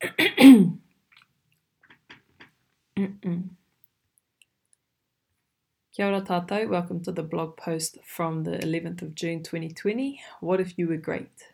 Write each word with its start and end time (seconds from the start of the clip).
Kia 0.00 0.10
ora 5.98 6.20
tātou, 6.22 6.68
welcome 6.68 7.02
to 7.02 7.10
the 7.10 7.24
blog 7.24 7.56
post 7.56 7.98
from 8.04 8.44
the 8.44 8.58
11th 8.58 9.02
of 9.02 9.16
June 9.16 9.42
2020. 9.42 10.20
What 10.40 10.60
if 10.60 10.78
you 10.78 10.86
were 10.86 10.98
great? 10.98 11.52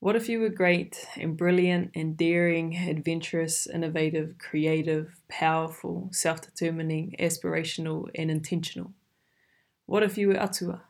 What 0.00 0.16
if 0.16 0.30
you 0.30 0.40
were 0.40 0.48
great 0.48 1.06
and 1.18 1.36
brilliant 1.36 1.90
and 1.94 2.16
daring, 2.16 2.74
adventurous, 2.76 3.66
innovative, 3.66 4.38
creative, 4.38 5.20
powerful, 5.28 6.08
self 6.10 6.40
determining, 6.40 7.14
aspirational, 7.20 8.08
and 8.14 8.30
intentional? 8.30 8.94
What 9.84 10.02
if 10.02 10.16
you 10.16 10.28
were 10.28 10.40
atua, 10.40 10.84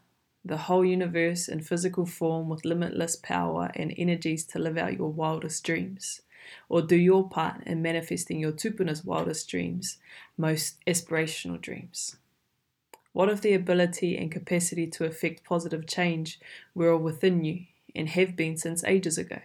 the 0.45 0.57
whole 0.57 0.84
universe 0.84 1.48
in 1.48 1.61
physical 1.61 2.07
form 2.07 2.48
with 2.48 2.64
limitless 2.64 3.16
power 3.16 3.70
and 3.75 3.95
energies 3.96 4.45
to 4.46 4.59
live 4.59 4.79
out 4.79 4.96
your 4.96 5.11
wildest 5.11 5.64
dreams? 5.64 6.23
Or 6.69 6.80
do 6.83 6.96
your 6.96 7.29
part 7.29 7.62
in 7.66 7.83
manifesting 7.83 8.41
your 8.41 8.52
tupuna's 8.52 9.05
wildest 9.05 9.48
dreams, 9.48 9.98
most 10.37 10.77
aspirational 10.87 11.60
dreams? 11.60 12.16
What 13.12 13.29
if 13.29 13.41
the 13.41 13.55
ability 13.55 14.16
and 14.16 14.30
capacity 14.30 14.87
to 14.87 15.05
effect 15.05 15.45
positive 15.45 15.87
change 15.87 16.38
were 16.74 16.93
all 16.93 16.98
within 16.98 17.45
you 17.45 17.65
and 17.95 18.09
have 18.09 18.37
been 18.37 18.57
since 18.57 18.84
ages 18.84 19.18
ago? 19.18 19.41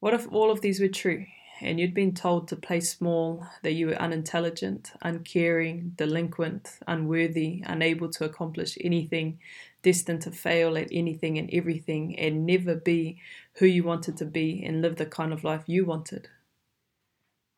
What 0.00 0.14
if 0.14 0.26
all 0.32 0.50
of 0.50 0.60
these 0.60 0.80
were 0.80 0.88
true 0.88 1.26
and 1.60 1.78
you'd 1.78 1.94
been 1.94 2.14
told 2.14 2.48
to 2.48 2.56
play 2.56 2.80
small, 2.80 3.46
that 3.62 3.72
you 3.72 3.88
were 3.88 4.02
unintelligent, 4.02 4.92
uncaring, 5.02 5.92
delinquent, 5.96 6.78
unworthy, 6.86 7.62
unable 7.66 8.08
to 8.10 8.24
accomplish 8.24 8.78
anything, 8.80 9.38
destined 9.82 10.22
to 10.22 10.30
fail 10.30 10.76
at 10.76 10.88
anything 10.90 11.38
and 11.38 11.50
everything, 11.52 12.18
and 12.18 12.46
never 12.46 12.74
be 12.74 13.18
who 13.54 13.66
you 13.66 13.84
wanted 13.84 14.16
to 14.16 14.24
be 14.24 14.62
and 14.64 14.82
live 14.82 14.96
the 14.96 15.06
kind 15.06 15.32
of 15.32 15.44
life 15.44 15.64
you 15.66 15.84
wanted? 15.84 16.28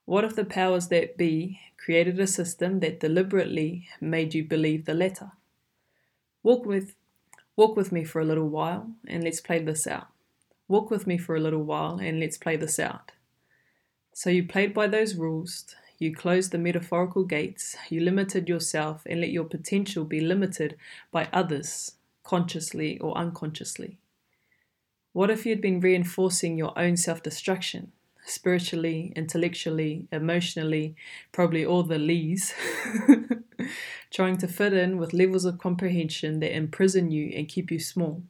What 0.04 0.24
if 0.24 0.34
the 0.34 0.44
powers 0.44 0.88
that 0.88 1.16
be 1.16 1.60
created 1.76 2.18
a 2.18 2.26
system 2.26 2.80
that 2.80 3.00
deliberately 3.00 3.88
made 4.00 4.34
you 4.34 4.44
believe 4.44 4.84
the 4.84 4.94
latter? 4.94 5.32
Walk 6.42 6.66
with, 6.66 6.96
walk 7.56 7.76
with 7.76 7.92
me 7.92 8.04
for 8.04 8.20
a 8.20 8.24
little 8.24 8.48
while 8.48 8.90
and 9.06 9.22
let's 9.22 9.40
play 9.40 9.60
this 9.60 9.86
out. 9.86 10.08
Walk 10.66 10.90
with 10.90 11.06
me 11.06 11.18
for 11.18 11.36
a 11.36 11.40
little 11.40 11.62
while 11.62 11.98
and 11.98 12.18
let's 12.18 12.36
play 12.36 12.56
this 12.56 12.78
out. 12.78 13.12
So 14.12 14.30
you 14.30 14.46
played 14.46 14.74
by 14.74 14.86
those 14.86 15.14
rules, 15.14 15.74
you 15.98 16.14
closed 16.14 16.52
the 16.52 16.58
metaphorical 16.58 17.24
gates, 17.24 17.76
you 17.88 18.00
limited 18.00 18.48
yourself 18.48 19.02
and 19.06 19.20
let 19.20 19.30
your 19.30 19.44
potential 19.44 20.04
be 20.04 20.20
limited 20.20 20.76
by 21.10 21.28
others, 21.32 21.92
consciously 22.22 22.98
or 22.98 23.16
unconsciously. 23.16 23.98
What 25.12 25.30
if 25.30 25.44
you'd 25.44 25.60
been 25.60 25.80
reinforcing 25.80 26.56
your 26.56 26.78
own 26.78 26.96
self 26.96 27.22
destruction? 27.22 27.92
spiritually, 28.24 29.12
intellectually, 29.16 30.06
emotionally, 30.12 30.94
probably 31.32 31.64
all 31.64 31.82
the 31.82 31.98
lees, 31.98 32.54
trying 34.10 34.36
to 34.38 34.48
fit 34.48 34.72
in 34.72 34.98
with 34.98 35.12
levels 35.12 35.44
of 35.44 35.58
comprehension 35.58 36.40
that 36.40 36.54
imprison 36.54 37.10
you 37.10 37.32
and 37.34 37.48
keep 37.48 37.70
you 37.70 37.78
small, 37.78 38.22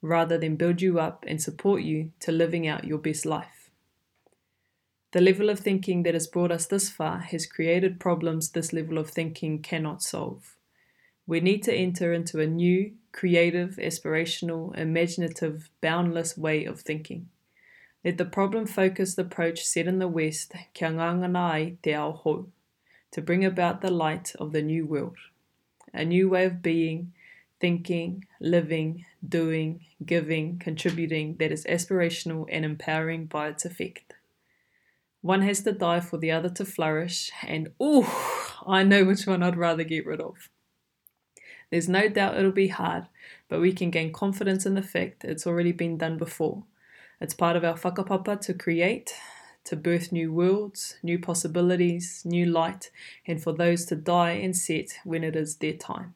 rather 0.00 0.38
than 0.38 0.56
build 0.56 0.80
you 0.80 0.98
up 0.98 1.24
and 1.26 1.40
support 1.42 1.82
you 1.82 2.12
to 2.20 2.32
living 2.32 2.66
out 2.66 2.84
your 2.84 2.98
best 2.98 3.26
life. 3.26 3.55
The 5.16 5.22
level 5.22 5.48
of 5.48 5.60
thinking 5.60 6.02
that 6.02 6.12
has 6.12 6.26
brought 6.26 6.52
us 6.52 6.66
this 6.66 6.90
far 6.90 7.20
has 7.20 7.46
created 7.46 7.98
problems 7.98 8.50
this 8.50 8.74
level 8.74 8.98
of 8.98 9.08
thinking 9.08 9.62
cannot 9.62 10.02
solve. 10.02 10.56
We 11.26 11.40
need 11.40 11.62
to 11.62 11.74
enter 11.74 12.12
into 12.12 12.38
a 12.38 12.46
new, 12.46 12.92
creative, 13.12 13.76
aspirational, 13.76 14.76
imaginative, 14.76 15.70
boundless 15.80 16.36
way 16.36 16.66
of 16.66 16.82
thinking. 16.82 17.30
Let 18.04 18.18
the 18.18 18.26
problem 18.26 18.66
focused 18.66 19.18
approach 19.18 19.64
set 19.64 19.86
in 19.86 20.00
the 20.00 20.06
West, 20.06 20.52
kia 20.74 20.90
te 21.82 21.94
ao 21.94 22.12
hou, 22.12 22.52
to 23.12 23.22
bring 23.22 23.42
about 23.42 23.80
the 23.80 23.90
light 23.90 24.34
of 24.38 24.52
the 24.52 24.60
new 24.60 24.84
world. 24.84 25.16
A 25.94 26.04
new 26.04 26.28
way 26.28 26.44
of 26.44 26.60
being, 26.60 27.14
thinking, 27.58 28.26
living, 28.38 29.06
doing, 29.26 29.80
giving, 30.04 30.58
contributing 30.58 31.36
that 31.38 31.52
is 31.52 31.64
aspirational 31.64 32.46
and 32.52 32.66
empowering 32.66 33.24
by 33.24 33.48
its 33.48 33.64
effect. 33.64 34.12
One 35.26 35.42
has 35.42 35.62
to 35.62 35.72
die 35.72 35.98
for 35.98 36.18
the 36.18 36.30
other 36.30 36.48
to 36.50 36.64
flourish, 36.64 37.32
and 37.42 37.72
oh, 37.80 38.06
I 38.64 38.84
know 38.84 39.04
which 39.04 39.26
one 39.26 39.42
I'd 39.42 39.56
rather 39.56 39.82
get 39.82 40.06
rid 40.06 40.20
of. 40.20 40.50
There's 41.68 41.88
no 41.88 42.08
doubt 42.08 42.36
it'll 42.36 42.52
be 42.52 42.68
hard, 42.68 43.08
but 43.48 43.60
we 43.60 43.72
can 43.72 43.90
gain 43.90 44.12
confidence 44.12 44.66
in 44.66 44.74
the 44.74 44.82
fact 44.82 45.24
it's 45.24 45.44
already 45.44 45.72
been 45.72 45.98
done 45.98 46.16
before 46.16 46.62
it's 47.20 47.34
part 47.34 47.56
of 47.56 47.64
our 47.64 47.74
whakapapa 47.74 48.40
to 48.42 48.54
create, 48.54 49.14
to 49.64 49.74
birth 49.74 50.12
new 50.12 50.32
worlds, 50.32 50.96
new 51.02 51.18
possibilities, 51.18 52.22
new 52.24 52.46
light, 52.46 52.92
and 53.26 53.42
for 53.42 53.52
those 53.52 53.84
to 53.86 53.96
die 53.96 54.32
and 54.32 54.56
set 54.56 54.98
when 55.04 55.24
it 55.24 55.34
is 55.34 55.56
their 55.56 55.72
time. 55.72 56.14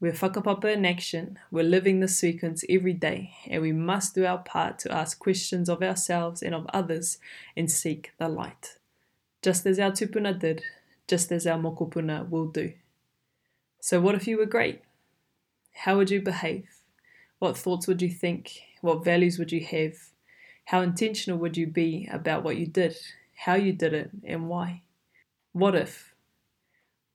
We're 0.00 0.12
whakapapa 0.12 0.72
in 0.72 0.86
action, 0.86 1.40
we're 1.50 1.64
living 1.64 1.98
the 1.98 2.06
sequence 2.06 2.62
every 2.70 2.92
day, 2.92 3.32
and 3.48 3.60
we 3.60 3.72
must 3.72 4.14
do 4.14 4.24
our 4.24 4.38
part 4.38 4.78
to 4.80 4.92
ask 4.92 5.18
questions 5.18 5.68
of 5.68 5.82
ourselves 5.82 6.40
and 6.40 6.54
of 6.54 6.68
others 6.72 7.18
and 7.56 7.68
seek 7.68 8.12
the 8.16 8.28
light. 8.28 8.76
Just 9.42 9.66
as 9.66 9.80
our 9.80 9.90
tupuna 9.90 10.38
did, 10.38 10.62
just 11.08 11.32
as 11.32 11.48
our 11.48 11.58
mokopuna 11.58 12.30
will 12.30 12.46
do. 12.46 12.74
So, 13.80 14.00
what 14.00 14.14
if 14.14 14.28
you 14.28 14.38
were 14.38 14.46
great? 14.46 14.82
How 15.72 15.96
would 15.96 16.10
you 16.10 16.22
behave? 16.22 16.68
What 17.40 17.56
thoughts 17.56 17.88
would 17.88 18.00
you 18.00 18.10
think? 18.10 18.60
What 18.82 19.04
values 19.04 19.36
would 19.36 19.50
you 19.50 19.64
have? 19.64 19.94
How 20.66 20.80
intentional 20.80 21.40
would 21.40 21.56
you 21.56 21.66
be 21.66 22.08
about 22.12 22.44
what 22.44 22.56
you 22.56 22.66
did, 22.66 22.96
how 23.34 23.56
you 23.56 23.72
did 23.72 23.94
it, 23.94 24.10
and 24.22 24.48
why? 24.48 24.82
What 25.50 25.74
if? 25.74 26.14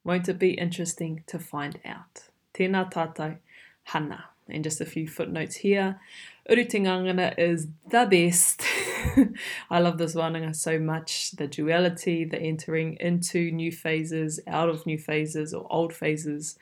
Won't 0.03 0.27
it 0.27 0.37
be 0.37 0.51
interesting 0.51 1.23
to 1.27 1.39
find 1.39 1.79
out? 1.85 2.23
Tēnā 2.53 2.91
tātou, 2.91 3.37
hana. 3.83 4.25
And 4.49 4.63
just 4.63 4.81
a 4.81 4.85
few 4.85 5.07
footnotes 5.07 5.55
here. 5.55 6.01
Urutengangana 6.49 7.33
is 7.37 7.67
the 7.89 8.05
best. 8.05 8.63
I 9.69 9.79
love 9.79 9.97
this 9.97 10.15
wānanga 10.15 10.53
so 10.53 10.77
much. 10.77 11.31
The 11.31 11.47
duality, 11.47 12.25
the 12.25 12.37
entering 12.37 12.97
into 12.99 13.51
new 13.51 13.71
phases, 13.71 14.41
out 14.45 14.67
of 14.67 14.85
new 14.85 14.97
phases 14.97 15.53
or 15.53 15.65
old 15.71 15.93
phases, 15.93 16.57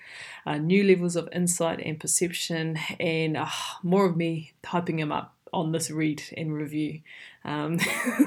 uh, 0.45 0.57
new 0.57 0.83
levels 0.83 1.15
of 1.15 1.27
insight 1.31 1.81
and 1.83 1.99
perception, 1.99 2.77
and 2.99 3.35
uh, 3.35 3.47
more 3.81 4.05
of 4.05 4.15
me 4.15 4.53
typing 4.61 4.97
them 4.97 5.11
up 5.11 5.35
on 5.51 5.71
this 5.71 5.89
read 5.89 6.21
and 6.37 6.53
review. 6.53 7.01
Um, 7.43 7.79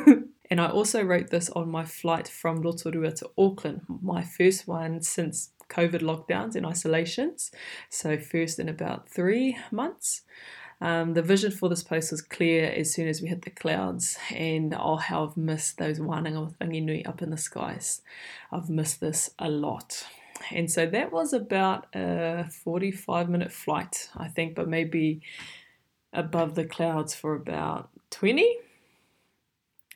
and 0.50 0.60
I 0.60 0.68
also 0.68 1.02
wrote 1.02 1.30
this 1.30 1.48
on 1.50 1.70
my 1.70 1.84
flight 1.84 2.28
from 2.28 2.62
Rotorua 2.62 3.12
to 3.12 3.30
Auckland, 3.38 3.82
my 3.88 4.22
first 4.22 4.66
one 4.66 5.02
since 5.02 5.50
COVID 5.68 6.00
lockdowns 6.00 6.54
and 6.56 6.66
isolations. 6.66 7.50
So, 7.90 8.18
first 8.18 8.58
in 8.58 8.68
about 8.68 9.08
three 9.08 9.56
months. 9.70 10.22
Um, 10.80 11.14
the 11.14 11.22
vision 11.22 11.50
for 11.50 11.68
this 11.68 11.82
post 11.82 12.10
was 12.10 12.20
clear 12.20 12.70
as 12.70 12.92
soon 12.92 13.08
as 13.08 13.22
we 13.22 13.28
hit 13.28 13.42
the 13.42 13.50
clouds, 13.50 14.18
and 14.30 14.74
oh, 14.78 14.96
how 14.96 15.26
I've 15.26 15.36
missed 15.36 15.78
those 15.78 15.98
wānanga 15.98 16.44
with 16.44 16.58
Ranginui 16.58 17.08
up 17.08 17.22
in 17.22 17.30
the 17.30 17.36
skies. 17.36 18.02
I've 18.52 18.68
missed 18.68 19.00
this 19.00 19.30
a 19.38 19.48
lot. 19.48 20.04
And 20.50 20.70
so 20.70 20.86
that 20.86 21.12
was 21.12 21.32
about 21.32 21.86
a 21.94 22.50
45 22.64 23.28
minute 23.28 23.52
flight, 23.52 24.10
I 24.16 24.28
think, 24.28 24.54
but 24.54 24.68
maybe 24.68 25.22
above 26.12 26.54
the 26.54 26.64
clouds 26.64 27.14
for 27.14 27.34
about 27.34 27.90
20 28.10 28.56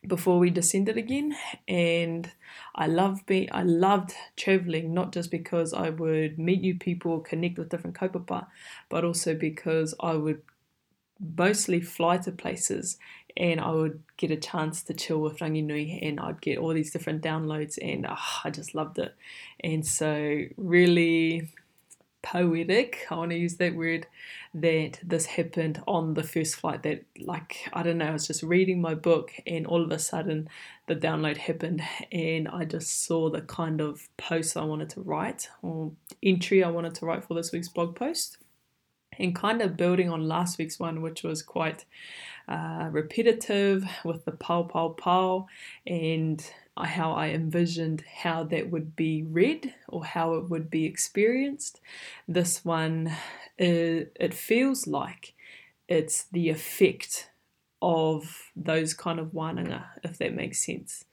before 0.08 0.38
we 0.38 0.50
descended 0.50 0.96
again 0.96 1.36
and 1.68 2.30
I 2.74 2.86
loved 2.86 3.26
be 3.26 3.50
I 3.50 3.62
loved 3.62 4.14
traveling 4.36 4.94
not 4.94 5.12
just 5.12 5.30
because 5.30 5.72
I 5.72 5.90
would 5.90 6.38
meet 6.38 6.62
new 6.62 6.76
people 6.78 7.20
connect 7.20 7.58
with 7.58 7.68
different 7.68 7.96
kaupapa 7.96 8.46
but 8.88 9.04
also 9.04 9.34
because 9.34 9.94
I 10.00 10.14
would 10.14 10.42
mostly 11.36 11.80
fly 11.80 12.18
to 12.18 12.32
places 12.32 12.98
and 13.36 13.60
I 13.60 13.70
would 13.70 14.02
get 14.16 14.30
a 14.30 14.36
chance 14.36 14.82
to 14.84 14.94
chill 14.94 15.20
with 15.20 15.38
Ranginui 15.38 15.98
and 16.02 16.18
I'd 16.18 16.40
get 16.40 16.58
all 16.58 16.74
these 16.74 16.90
different 16.90 17.22
downloads 17.22 17.78
and 17.80 18.06
oh, 18.08 18.16
I 18.44 18.50
just 18.50 18.74
loved 18.74 18.98
it. 18.98 19.14
And 19.60 19.86
so 19.86 20.42
really 20.56 21.50
poetic, 22.22 23.06
I 23.10 23.16
want 23.16 23.30
to 23.30 23.36
use 23.36 23.56
that 23.56 23.74
word, 23.74 24.06
that 24.54 24.98
this 25.02 25.26
happened 25.26 25.82
on 25.86 26.14
the 26.14 26.22
first 26.22 26.56
flight 26.56 26.82
that 26.82 27.04
like 27.20 27.68
I 27.72 27.82
don't 27.82 27.98
know, 27.98 28.06
I 28.06 28.12
was 28.12 28.26
just 28.26 28.42
reading 28.42 28.80
my 28.80 28.94
book 28.94 29.32
and 29.46 29.66
all 29.66 29.82
of 29.82 29.90
a 29.90 29.98
sudden 29.98 30.48
the 30.86 30.96
download 30.96 31.36
happened 31.36 31.82
and 32.10 32.48
I 32.48 32.64
just 32.64 33.04
saw 33.04 33.30
the 33.30 33.42
kind 33.42 33.80
of 33.80 34.08
post 34.16 34.56
I 34.56 34.64
wanted 34.64 34.90
to 34.90 35.02
write 35.02 35.48
or 35.62 35.92
entry 36.22 36.64
I 36.64 36.70
wanted 36.70 36.94
to 36.96 37.06
write 37.06 37.24
for 37.24 37.34
this 37.34 37.52
week's 37.52 37.68
blog 37.68 37.94
post. 37.94 38.38
And 39.20 39.34
kind 39.34 39.60
of 39.62 39.76
building 39.76 40.10
on 40.10 40.28
last 40.28 40.58
week's 40.58 40.78
one, 40.78 41.02
which 41.02 41.24
was 41.24 41.42
quite 41.42 41.84
uh, 42.46 42.88
repetitive 42.92 43.84
with 44.04 44.24
the 44.24 44.30
pow 44.30 44.62
pow 44.62 44.90
pow 44.90 45.48
and 45.84 46.48
how 46.86 47.12
I 47.12 47.28
envisioned 47.28 48.04
how 48.22 48.44
that 48.44 48.70
would 48.70 48.94
be 48.94 49.22
read 49.22 49.74
or 49.88 50.04
how 50.04 50.34
it 50.34 50.48
would 50.48 50.70
be 50.70 50.84
experienced. 50.84 51.80
This 52.26 52.64
one, 52.64 53.12
it, 53.56 54.06
uh, 54.06 54.24
it 54.24 54.34
feels 54.34 54.86
like 54.86 55.34
it's 55.88 56.24
the 56.24 56.50
effect 56.50 57.30
of 57.80 58.50
those 58.56 58.94
kind 58.94 59.18
of 59.18 59.28
wānanga, 59.28 59.84
if 60.02 60.18
that 60.18 60.34
makes 60.34 60.64
sense. 60.64 61.04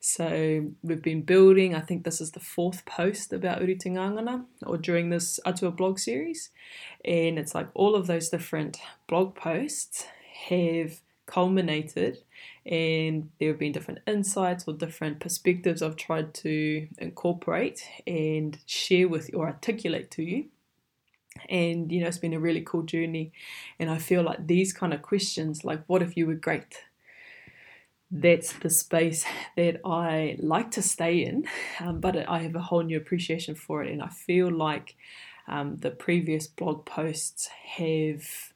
So 0.00 0.70
we've 0.82 1.02
been 1.02 1.22
building, 1.22 1.74
I 1.74 1.80
think 1.80 2.04
this 2.04 2.20
is 2.20 2.32
the 2.32 2.40
fourth 2.40 2.84
post 2.84 3.32
about 3.32 3.60
Urutengangana 3.60 4.44
or 4.66 4.76
during 4.76 5.10
this 5.10 5.38
Atua 5.44 5.70
blog 5.70 5.98
series. 5.98 6.50
And 7.04 7.38
it's 7.38 7.54
like 7.54 7.68
all 7.74 7.94
of 7.94 8.06
those 8.06 8.28
different 8.28 8.78
blog 9.06 9.34
posts 9.34 10.06
have 10.48 11.00
culminated 11.26 12.18
and 12.64 13.30
there 13.38 13.48
have 13.48 13.58
been 13.58 13.72
different 13.72 14.00
insights 14.06 14.64
or 14.66 14.74
different 14.74 15.20
perspectives 15.20 15.82
I've 15.82 15.96
tried 15.96 16.32
to 16.34 16.86
incorporate 16.98 17.84
and 18.06 18.58
share 18.66 19.08
with 19.08 19.30
or 19.34 19.46
articulate 19.46 20.10
to 20.12 20.22
you. 20.22 20.46
And 21.48 21.90
you 21.90 22.00
know, 22.00 22.08
it's 22.08 22.18
been 22.18 22.34
a 22.34 22.40
really 22.40 22.60
cool 22.60 22.82
journey. 22.82 23.32
And 23.78 23.90
I 23.90 23.98
feel 23.98 24.22
like 24.22 24.46
these 24.46 24.72
kind 24.72 24.94
of 24.94 25.02
questions, 25.02 25.64
like, 25.64 25.82
what 25.86 26.02
if 26.02 26.16
you 26.16 26.26
were 26.26 26.34
great? 26.34 26.84
That's 28.10 28.52
the 28.52 28.70
space 28.70 29.24
that 29.56 29.80
I 29.84 30.36
like 30.38 30.70
to 30.72 30.82
stay 30.82 31.24
in, 31.24 31.46
um, 31.80 32.00
but 32.00 32.28
I 32.28 32.40
have 32.40 32.54
a 32.54 32.60
whole 32.60 32.82
new 32.82 32.98
appreciation 32.98 33.54
for 33.54 33.82
it. 33.82 33.90
And 33.90 34.02
I 34.02 34.08
feel 34.08 34.50
like 34.50 34.94
um, 35.48 35.78
the 35.78 35.90
previous 35.90 36.46
blog 36.46 36.84
posts 36.84 37.48
have 37.76 38.51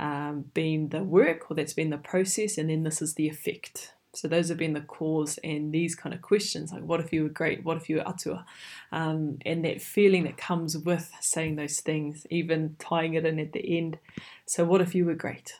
um, 0.00 0.46
been 0.54 0.88
the 0.88 1.04
work 1.04 1.50
or 1.50 1.54
that's 1.54 1.74
been 1.74 1.90
the 1.90 1.98
process, 1.98 2.58
and 2.58 2.70
then 2.70 2.82
this 2.82 3.00
is 3.00 3.14
the 3.14 3.28
effect. 3.28 3.92
So 4.12 4.26
those 4.26 4.48
have 4.48 4.58
been 4.58 4.72
the 4.72 4.80
cause 4.80 5.38
and 5.44 5.72
these 5.72 5.94
kind 5.94 6.12
of 6.12 6.20
questions 6.20 6.72
like 6.72 6.82
what 6.82 6.98
if 6.98 7.12
you 7.12 7.22
were 7.22 7.28
great, 7.28 7.64
what 7.64 7.76
if 7.76 7.88
you 7.88 7.96
were 7.96 8.08
atua, 8.08 8.44
um, 8.90 9.38
and 9.46 9.64
that 9.64 9.80
feeling 9.80 10.24
that 10.24 10.36
comes 10.36 10.76
with 10.76 11.12
saying 11.20 11.54
those 11.54 11.78
things, 11.78 12.26
even 12.28 12.74
tying 12.80 13.14
it 13.14 13.24
in 13.24 13.38
at 13.38 13.52
the 13.52 13.78
end. 13.78 13.98
So 14.46 14.64
what 14.64 14.80
if 14.80 14.96
you 14.96 15.04
were 15.04 15.14
great? 15.14 15.54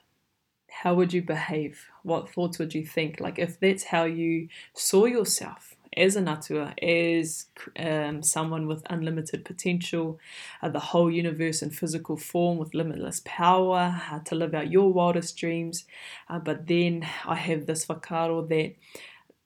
How 0.68 0.94
would 0.94 1.12
you 1.12 1.22
behave? 1.22 1.86
What 2.02 2.30
thoughts 2.30 2.58
would 2.58 2.74
you 2.74 2.84
think? 2.84 3.20
Like 3.20 3.38
if 3.38 3.60
that's 3.60 3.84
how 3.84 4.04
you 4.04 4.48
saw 4.74 5.04
yourself, 5.04 5.69
as 5.96 6.16
a 6.16 6.20
natua, 6.20 6.72
as 6.82 7.46
um, 7.78 8.22
someone 8.22 8.66
with 8.66 8.82
unlimited 8.88 9.44
potential, 9.44 10.18
uh, 10.62 10.68
the 10.68 10.78
whole 10.78 11.10
universe 11.10 11.62
in 11.62 11.70
physical 11.70 12.16
form 12.16 12.58
with 12.58 12.74
limitless 12.74 13.22
power 13.24 14.00
uh, 14.10 14.20
to 14.20 14.34
live 14.34 14.54
out 14.54 14.70
your 14.70 14.92
wildest 14.92 15.36
dreams. 15.36 15.84
Uh, 16.28 16.38
but 16.38 16.66
then 16.66 17.06
I 17.26 17.34
have 17.34 17.66
this 17.66 17.86
whakaaro 17.86 18.48
that 18.48 18.74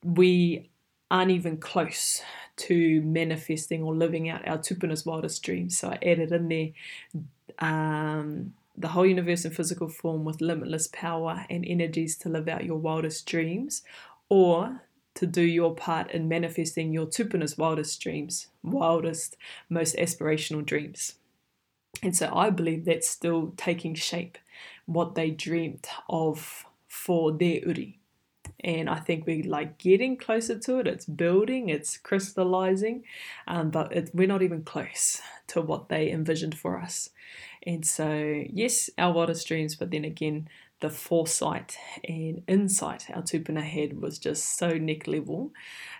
we 0.02 0.69
aren't 1.11 1.31
even 1.31 1.56
close 1.56 2.23
to 2.56 3.00
manifesting 3.02 3.82
or 3.82 3.94
living 3.94 4.29
out 4.29 4.47
our 4.47 4.58
tupuna's 4.58 5.06
wildest 5.06 5.43
dreams. 5.43 5.79
So 5.79 5.88
I 5.88 5.99
added 6.02 6.31
in 6.32 6.49
there 6.49 6.69
um, 7.58 8.55
the 8.76 8.88
whole 8.88 9.06
universe 9.06 9.44
in 9.44 9.52
physical 9.52 9.88
form 9.88 10.25
with 10.25 10.40
limitless 10.40 10.88
power 10.88 11.47
and 11.49 11.64
energies 11.67 12.17
to 12.19 12.29
live 12.29 12.49
out 12.49 12.64
your 12.64 12.79
wildest 12.79 13.26
dreams, 13.26 13.82
or 14.29 14.82
to 15.14 15.26
do 15.26 15.43
your 15.43 15.75
part 15.75 16.11
in 16.11 16.28
manifesting 16.28 16.93
your 16.93 17.06
tupuna's 17.06 17.56
wildest 17.56 18.00
dreams, 18.00 18.49
wildest, 18.62 19.37
most 19.69 19.96
aspirational 19.96 20.64
dreams. 20.64 21.14
And 22.02 22.16
so 22.16 22.34
I 22.34 22.50
believe 22.50 22.84
that's 22.84 23.08
still 23.08 23.52
taking 23.56 23.94
shape, 23.94 24.38
what 24.87 25.14
they 25.14 25.31
dreamt 25.31 25.88
of 26.08 26.66
for 26.88 27.32
their 27.32 27.61
uri. 27.61 27.99
And 28.61 28.88
I 28.88 28.96
think 28.96 29.26
we're 29.26 29.44
like 29.44 29.78
getting 29.78 30.16
closer 30.16 30.58
to 30.58 30.78
it. 30.78 30.87
It's 30.87 31.05
building, 31.05 31.69
it's 31.69 31.99
crystallizing, 31.99 33.05
um, 33.46 33.70
but 33.70 33.93
it, 33.93 34.11
we're 34.14 34.26
not 34.26 34.43
even 34.43 34.64
close 34.64 35.20
to 35.49 35.61
what 35.61 35.88
they 35.88 36.11
envisioned 36.11 36.56
for 36.56 36.78
us. 36.78 37.11
And 37.66 37.87
so, 37.87 38.43
yes, 38.49 38.90
our 38.99 39.12
wildest 39.12 39.46
dreams, 39.46 39.75
but 39.76 39.90
then 39.90 40.05
again, 40.05 40.49
the 40.85 40.91
foresight 40.91 41.79
and 42.07 42.43
insight 42.47 43.07
our 43.15 43.23
tupuna 43.23 43.63
had 43.63 43.99
was 44.03 44.19
just 44.19 44.59
so 44.59 44.77
neck 44.77 45.07
level 45.07 45.51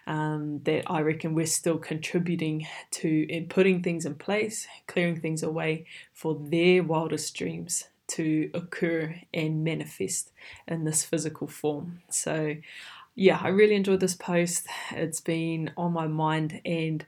um, 0.07 0.61
that 0.65 0.83
I 0.87 1.01
reckon 1.01 1.35
we're 1.35 1.47
still 1.47 1.79
contributing 1.79 2.67
to 2.91 3.27
in 3.33 3.47
putting 3.47 3.83
things 3.83 4.05
in 4.05 4.17
place, 4.17 4.69
clearing 4.87 5.19
things 5.23 5.43
away 5.43 5.87
for 6.13 6.39
their 6.39 6.83
wildest 6.83 7.35
dreams 7.35 7.85
to 8.09 8.51
occur 8.53 9.19
and 9.33 9.65
manifest 9.65 10.33
in 10.69 10.85
this 10.85 11.03
physical 11.03 11.47
form. 11.47 12.03
So, 12.11 12.57
yeah, 13.15 13.41
I 13.43 13.49
really 13.49 13.77
enjoyed 13.77 14.01
this 14.01 14.15
post. 14.15 14.67
It's 14.91 15.23
been 15.23 15.71
on 15.79 15.95
my 15.95 16.09
mind 16.09 16.61
and 16.67 17.07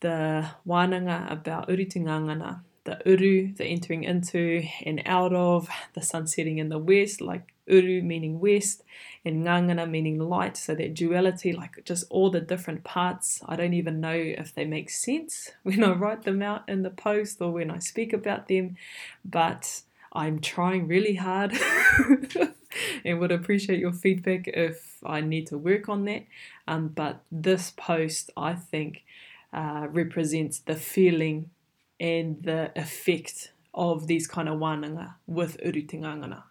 the 0.00 0.50
wānanga 0.68 1.32
about 1.32 1.70
urutengangana 1.70 2.60
the 2.84 3.00
uru, 3.04 3.52
the 3.54 3.64
entering 3.64 4.04
into 4.04 4.62
and 4.84 5.02
out 5.04 5.32
of, 5.32 5.68
the 5.94 6.02
sun 6.02 6.26
setting 6.26 6.58
in 6.58 6.68
the 6.68 6.78
west, 6.78 7.20
like 7.20 7.52
uru 7.66 8.02
meaning 8.02 8.40
west, 8.40 8.82
and 9.24 9.44
ngangana 9.44 9.88
meaning 9.88 10.18
light. 10.18 10.56
So 10.56 10.74
that 10.74 10.94
duality, 10.94 11.52
like 11.52 11.84
just 11.84 12.04
all 12.10 12.30
the 12.30 12.40
different 12.40 12.84
parts, 12.84 13.40
I 13.46 13.56
don't 13.56 13.74
even 13.74 14.00
know 14.00 14.14
if 14.14 14.54
they 14.54 14.64
make 14.64 14.90
sense 14.90 15.50
when 15.62 15.84
I 15.84 15.92
write 15.92 16.24
them 16.24 16.42
out 16.42 16.68
in 16.68 16.82
the 16.82 16.90
post 16.90 17.40
or 17.40 17.52
when 17.52 17.70
I 17.70 17.78
speak 17.78 18.12
about 18.12 18.48
them, 18.48 18.76
but 19.24 19.82
I'm 20.12 20.40
trying 20.40 20.88
really 20.88 21.14
hard. 21.14 21.52
and 23.04 23.18
would 23.18 23.32
appreciate 23.32 23.78
your 23.78 23.92
feedback 23.92 24.46
if 24.48 24.98
I 25.04 25.20
need 25.20 25.46
to 25.48 25.58
work 25.58 25.88
on 25.88 26.04
that. 26.04 26.24
Um, 26.68 26.88
but 26.88 27.22
this 27.30 27.72
post, 27.76 28.30
I 28.36 28.54
think, 28.54 29.02
uh, 29.52 29.86
represents 29.90 30.60
the 30.60 30.76
feeling 30.76 31.50
and 32.00 32.42
the 32.42 32.72
effect 32.74 33.52
of 33.74 34.06
these 34.06 34.26
kind 34.26 34.48
of 34.48 34.58
wānanga 34.58 35.14
with 35.26 35.60
urutengangana. 35.60 36.42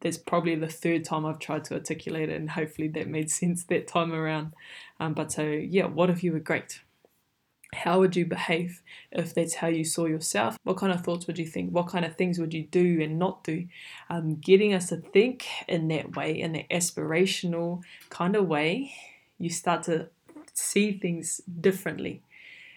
That's 0.00 0.18
probably 0.18 0.56
the 0.56 0.68
third 0.68 1.04
time 1.04 1.24
I've 1.24 1.38
tried 1.38 1.64
to 1.66 1.74
articulate 1.74 2.28
it, 2.28 2.36
and 2.36 2.50
hopefully 2.50 2.88
that 2.88 3.08
made 3.08 3.30
sense 3.30 3.64
that 3.64 3.86
time 3.86 4.12
around. 4.12 4.52
Um, 5.00 5.14
but 5.14 5.32
so, 5.32 5.42
yeah, 5.42 5.86
what 5.86 6.10
if 6.10 6.22
you 6.22 6.32
were 6.32 6.40
great? 6.40 6.80
How 7.74 7.98
would 7.98 8.14
you 8.14 8.26
behave 8.26 8.82
if 9.10 9.34
that's 9.34 9.54
how 9.54 9.68
you 9.68 9.84
saw 9.84 10.06
yourself? 10.06 10.58
What 10.64 10.76
kind 10.76 10.92
of 10.92 11.02
thoughts 11.02 11.26
would 11.26 11.38
you 11.38 11.46
think? 11.46 11.70
What 11.70 11.88
kind 11.88 12.04
of 12.04 12.16
things 12.16 12.38
would 12.38 12.52
you 12.52 12.64
do 12.64 13.00
and 13.02 13.18
not 13.18 13.42
do? 13.42 13.66
Um, 14.10 14.36
getting 14.36 14.74
us 14.74 14.90
to 14.90 14.96
think 14.96 15.46
in 15.66 15.88
that 15.88 16.14
way, 16.14 16.40
in 16.40 16.52
that 16.52 16.68
aspirational 16.68 17.82
kind 18.10 18.36
of 18.36 18.46
way, 18.46 18.92
you 19.38 19.50
start 19.50 19.82
to 19.84 20.08
see 20.52 20.92
things 20.98 21.40
differently 21.60 22.22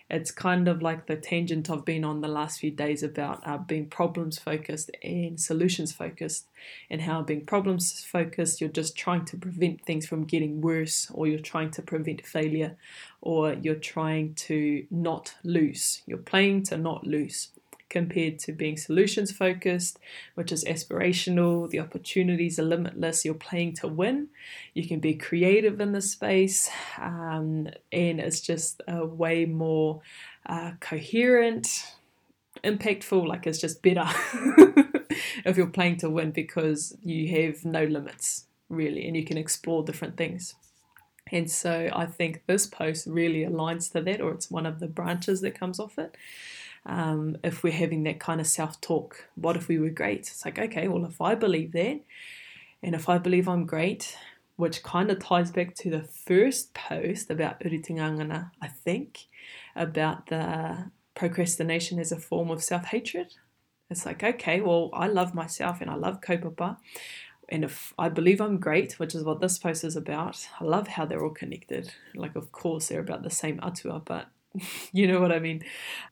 it's 0.09 0.31
kind 0.31 0.67
of 0.67 0.81
like 0.81 1.05
the 1.05 1.15
tangent 1.15 1.69
I've 1.69 1.85
been 1.85 2.03
on 2.03 2.21
the 2.21 2.27
last 2.27 2.59
few 2.59 2.71
days 2.71 3.03
about 3.03 3.45
uh, 3.45 3.57
being 3.57 3.87
problems 3.87 4.39
focused 4.39 4.89
and 5.03 5.39
solutions 5.39 5.91
focused, 5.91 6.47
and 6.89 7.01
how 7.01 7.21
being 7.21 7.45
problems 7.45 8.03
focused, 8.03 8.59
you're 8.59 8.69
just 8.69 8.97
trying 8.97 9.25
to 9.25 9.37
prevent 9.37 9.85
things 9.85 10.07
from 10.07 10.25
getting 10.25 10.61
worse, 10.61 11.11
or 11.13 11.27
you're 11.27 11.39
trying 11.39 11.71
to 11.71 11.81
prevent 11.81 12.25
failure, 12.25 12.75
or 13.21 13.53
you're 13.53 13.75
trying 13.75 14.33
to 14.33 14.85
not 14.89 15.35
lose. 15.43 16.01
You're 16.07 16.17
playing 16.17 16.63
to 16.63 16.77
not 16.77 17.05
lose 17.05 17.49
compared 17.89 18.39
to 18.39 18.51
being 18.51 18.77
solutions 18.77 19.31
focused, 19.31 19.99
which 20.35 20.51
is 20.51 20.63
aspirational. 20.63 21.69
The 21.69 21.79
opportunities 21.79 22.59
are 22.59 22.63
limitless. 22.63 23.25
You're 23.25 23.33
playing 23.33 23.73
to 23.75 23.87
win. 23.87 24.29
You 24.73 24.87
can 24.87 24.99
be 24.99 25.15
creative 25.15 25.81
in 25.81 25.91
the 25.91 26.01
space, 26.01 26.69
um, 26.99 27.67
and 27.91 28.19
it's 28.19 28.41
just 28.41 28.81
a 28.87 29.05
way 29.05 29.45
more 29.45 30.01
uh, 30.45 30.71
coherent, 30.79 31.85
impactful. 32.63 33.27
Like 33.27 33.47
it's 33.47 33.59
just 33.59 33.81
better 33.81 34.05
if 35.45 35.57
you're 35.57 35.67
playing 35.67 35.97
to 35.97 36.09
win 36.09 36.31
because 36.31 36.95
you 37.03 37.27
have 37.35 37.65
no 37.65 37.83
limits 37.83 38.45
really, 38.69 39.07
and 39.07 39.15
you 39.17 39.25
can 39.25 39.37
explore 39.37 39.83
different 39.83 40.15
things. 40.15 40.55
And 41.31 41.49
so 41.49 41.89
I 41.93 42.07
think 42.07 42.43
this 42.47 42.65
post 42.65 43.05
really 43.05 43.45
aligns 43.45 43.91
to 43.91 44.01
that, 44.01 44.21
or 44.21 44.31
it's 44.31 44.49
one 44.49 44.65
of 44.65 44.79
the 44.79 44.87
branches 44.87 45.41
that 45.41 45.59
comes 45.59 45.79
off 45.79 45.97
it 45.99 46.15
um, 46.85 47.37
if 47.43 47.63
we're 47.63 47.73
having 47.73 48.03
that 48.03 48.19
kind 48.19 48.41
of 48.41 48.47
self 48.47 48.79
talk. 48.81 49.27
What 49.35 49.55
if 49.55 49.67
we 49.67 49.79
were 49.79 49.89
great? 49.89 50.21
It's 50.21 50.45
like, 50.45 50.59
okay, 50.59 50.87
well, 50.87 51.05
if 51.05 51.21
I 51.21 51.35
believe 51.35 51.71
that, 51.73 52.01
and 52.81 52.95
if 52.95 53.09
I 53.09 53.17
believe 53.17 53.47
I'm 53.47 53.65
great, 53.65 54.17
which 54.55 54.83
kind 54.83 55.09
of 55.09 55.19
ties 55.19 55.51
back 55.51 55.75
to 55.75 55.89
the 55.89 56.03
first 56.03 56.73
post 56.73 57.29
about 57.29 57.59
urutengangana, 57.61 58.51
I 58.61 58.67
think, 58.67 59.27
about 59.75 60.27
the 60.27 60.91
procrastination 61.15 61.99
as 61.99 62.11
a 62.11 62.19
form 62.19 62.49
of 62.49 62.63
self 62.63 62.85
hatred. 62.85 63.33
It's 63.89 64.05
like, 64.05 64.23
okay, 64.23 64.61
well, 64.61 64.89
I 64.93 65.07
love 65.07 65.33
myself 65.33 65.81
and 65.81 65.89
I 65.89 65.95
love 65.95 66.21
kaupapa. 66.21 66.77
And 67.49 67.63
if 67.63 67.93
I 67.97 68.09
believe 68.09 68.39
I'm 68.39 68.57
great, 68.57 68.99
which 68.99 69.15
is 69.15 69.23
what 69.23 69.41
this 69.41 69.57
post 69.57 69.83
is 69.83 69.95
about, 69.95 70.47
I 70.59 70.63
love 70.63 70.87
how 70.87 71.05
they're 71.05 71.23
all 71.23 71.31
connected. 71.31 71.91
Like, 72.13 72.35
of 72.35 72.51
course, 72.51 72.87
they're 72.87 72.99
about 72.99 73.23
the 73.23 73.31
same 73.31 73.59
atua, 73.63 74.01
but 74.05 74.27
you 74.91 75.07
know 75.07 75.21
what 75.21 75.31
I 75.31 75.39
mean? 75.39 75.63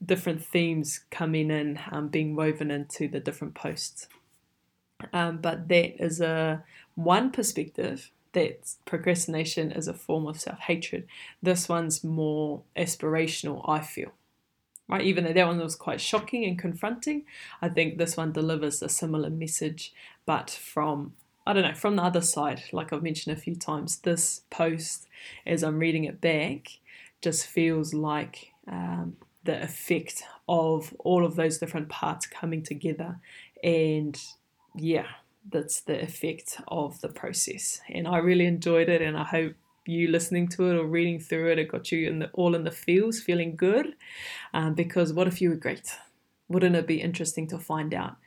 Different 0.03 0.43
themes 0.43 1.01
coming 1.09 1.51
in, 1.51 1.79
um, 1.91 2.07
being 2.07 2.35
woven 2.35 2.71
into 2.71 3.07
the 3.07 3.19
different 3.19 3.55
posts. 3.55 4.07
Um, 5.13 5.37
but 5.37 5.67
that 5.67 6.03
is 6.03 6.21
a 6.21 6.63
one 6.95 7.31
perspective 7.31 8.11
that 8.33 8.75
procrastination 8.85 9.71
is 9.71 9.87
a 9.87 9.93
form 9.93 10.27
of 10.27 10.39
self 10.39 10.59
hatred. 10.59 11.07
This 11.41 11.69
one's 11.69 12.03
more 12.03 12.61
aspirational, 12.75 13.67
I 13.67 13.79
feel. 13.81 14.11
Right, 14.89 15.01
even 15.01 15.25
though 15.25 15.33
that 15.33 15.47
one 15.47 15.59
was 15.59 15.75
quite 15.75 15.99
shocking 15.99 16.45
and 16.45 16.57
confronting, 16.57 17.25
I 17.61 17.67
think 17.67 17.97
this 17.97 18.15
one 18.15 18.31
delivers 18.31 18.81
a 18.81 18.87
similar 18.87 19.29
message, 19.29 19.93
but 20.25 20.49
from 20.49 21.13
I 21.45 21.53
don't 21.53 21.63
know, 21.63 21.73
from 21.73 21.95
the 21.95 22.03
other 22.03 22.21
side, 22.21 22.63
like 22.73 22.91
I've 22.91 23.03
mentioned 23.03 23.37
a 23.37 23.39
few 23.39 23.55
times, 23.55 23.99
this 23.99 24.41
post, 24.49 25.07
as 25.45 25.63
I'm 25.63 25.79
reading 25.79 26.03
it 26.03 26.19
back, 26.19 26.67
just 27.21 27.47
feels 27.47 27.93
like 27.93 28.51
um, 28.67 29.17
the 29.43 29.61
effect 29.61 30.23
of 30.47 30.93
all 30.99 31.25
of 31.25 31.35
those 31.35 31.57
different 31.57 31.89
parts 31.89 32.25
coming 32.25 32.63
together. 32.63 33.19
And 33.63 34.19
yeah, 34.75 35.07
that's 35.49 35.81
the 35.81 36.01
effect 36.01 36.61
of 36.67 36.99
the 37.01 37.09
process. 37.09 37.81
And 37.89 38.07
I 38.07 38.17
really 38.17 38.45
enjoyed 38.45 38.89
it, 38.89 39.01
and 39.01 39.17
I 39.17 39.23
hope 39.23 39.53
you 39.85 40.09
listening 40.09 40.47
to 40.49 40.69
it 40.69 40.75
or 40.75 40.85
reading 40.85 41.19
through 41.19 41.51
it, 41.51 41.59
it 41.59 41.69
got 41.69 41.91
you 41.91 42.09
in 42.09 42.19
the, 42.19 42.29
all 42.33 42.55
in 42.55 42.63
the 42.63 42.71
feels, 42.71 43.21
feeling 43.21 43.55
good. 43.55 43.95
Um, 44.53 44.73
because 44.73 45.13
what 45.13 45.27
if 45.27 45.41
you 45.41 45.49
were 45.49 45.55
great? 45.55 45.89
Wouldn't 46.49 46.75
it 46.75 46.87
be 46.87 47.01
interesting 47.01 47.47
to 47.47 47.59
find 47.59 47.93
out? 47.93 48.17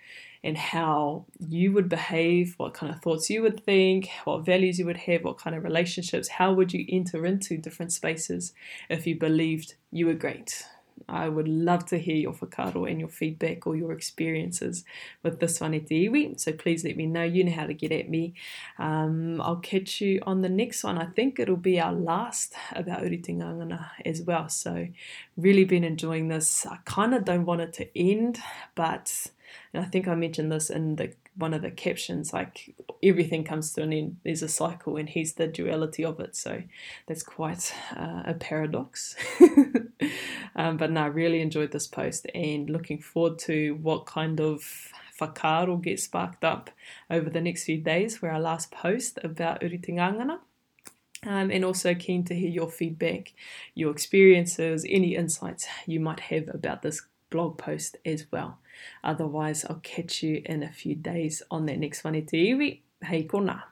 and 0.43 0.57
how 0.57 1.27
you 1.39 1.73
would 1.73 1.89
behave, 1.89 2.55
what 2.57 2.73
kind 2.73 2.93
of 2.93 3.01
thoughts 3.03 3.29
you 3.29 3.43
would 3.43 3.63
think, 3.65 4.09
what 4.25 4.45
values 4.45 4.79
you 4.79 4.87
would 4.87 4.97
have, 4.97 5.23
what 5.23 5.39
kind 5.39 5.55
of 5.55 5.65
relationships, 5.65 6.29
how 6.29 6.53
would 6.53 6.73
you 6.73 6.87
enter 6.89 7.27
into 7.27 7.59
different 7.59 7.93
spaces 7.93 8.55
if 8.89 9.07
you 9.07 9.19
believed 9.19 9.75
you 9.93 10.07
were 10.07 10.15
great. 10.15 10.65
I 11.09 11.29
would 11.29 11.49
love 11.49 11.87
to 11.87 11.99
hear 11.99 12.17
your 12.17 12.33
whakaaro 12.33 12.91
and 12.91 13.01
your 13.01 13.09
feedback 13.09 13.67
or 13.67 13.77
your 13.77 13.93
experiences 13.93 14.85
with 15.23 15.41
this 15.41 15.61
one 15.61 15.75
at 15.75 15.87
the 15.87 16.09
iwi. 16.09 16.39
So 16.39 16.53
please 16.53 16.85
let 16.85 16.97
me 16.97 17.07
know. 17.07 17.23
You 17.23 17.45
know 17.45 17.53
how 17.53 17.67
to 17.67 17.75
get 17.75 17.93
at 17.93 18.09
me. 18.09 18.35
Um, 18.79 19.41
I'll 19.41 19.57
catch 19.57 20.01
you 20.01 20.21
on 20.27 20.43
the 20.43 20.49
next 20.49 20.85
one. 20.85 20.99
I 20.99 21.07
think 21.07 21.39
it'll 21.39 21.57
be 21.57 21.81
our 21.81 21.93
last 21.93 22.55
about 22.73 23.03
Urutengangana 23.03 23.91
as 24.05 24.23
well. 24.23 24.49
So 24.49 24.89
really 25.37 25.65
been 25.65 25.85
enjoying 25.85 26.29
this. 26.29 26.67
I 26.67 26.79
kind 26.85 27.15
of 27.15 27.25
don't 27.25 27.47
want 27.47 27.61
it 27.61 27.73
to 27.75 27.99
end, 27.99 28.41
but 28.75 29.27
and 29.73 29.85
I 29.85 29.87
think 29.87 30.09
I 30.09 30.15
mentioned 30.15 30.53
this 30.53 30.71
in 30.71 30.97
the 30.97 31.13
one 31.37 31.55
of 31.55 31.63
the 31.63 31.71
captions 31.71 32.33
like 32.33 32.75
everything 33.03 33.45
comes 33.45 33.73
to 33.73 33.83
an 33.83 33.93
end 33.93 34.17
there's 34.25 34.43
a 34.43 34.49
cycle 34.49 34.97
and 34.97 35.09
he's 35.09 35.35
the 35.35 35.47
duality 35.47 36.05
of 36.05 36.21
it 36.21 36.35
so 36.35 36.63
that's 37.07 37.23
quite 37.23 37.73
uh, 37.97 38.23
a 38.27 38.35
paradox 38.35 39.17
um, 40.57 40.77
but 40.77 40.91
no 40.91 41.03
I 41.03 41.07
really 41.07 41.41
enjoyed 41.41 41.73
this 41.73 41.87
post 41.87 42.27
and 42.35 42.69
looking 42.69 43.01
forward 43.01 43.39
to 43.41 43.75
what 43.83 44.07
kind 44.07 44.41
of 44.41 44.63
whakaaro 45.21 45.83
get 45.83 46.01
sparked 46.01 46.45
up 46.45 46.71
over 47.11 47.29
the 47.29 47.41
next 47.41 47.65
few 47.65 47.79
days 47.79 48.17
for 48.17 48.31
our 48.31 48.41
last 48.41 48.71
post 48.71 49.19
about 49.23 49.61
Urutengangana 49.61 50.39
um, 51.27 51.51
and 51.51 51.65
also 51.65 51.95
keen 51.95 52.25
to 52.25 52.35
hear 52.35 52.49
your 52.49 52.71
feedback, 52.71 53.33
your 53.75 53.91
experiences, 53.91 54.87
any 54.89 55.15
insights 55.15 55.67
you 55.87 56.01
might 56.01 56.21
have 56.21 56.49
about 56.53 56.83
this 56.83 57.03
blog 57.29 57.59
post 57.59 57.97
as 58.05 58.27
well. 58.31 58.59
Otherwise, 59.05 59.65
I'll 59.69 59.81
catch 59.83 60.23
you 60.23 60.43
in 60.45 60.63
a 60.63 60.73
few 60.73 60.95
days 60.95 61.43
on 61.51 61.67
that 61.67 61.79
next 61.79 62.05
one. 62.05 62.15
Hei 63.03 63.23
kona. 63.23 63.70